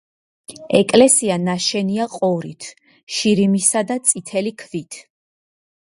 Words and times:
ეკლესია 0.79 1.35
ნაშენია 1.41 2.09
ყორით, 2.15 2.71
შირიმისა 3.19 3.87
და 3.93 4.03
წითელი 4.11 4.59
ქვით. 4.65 5.03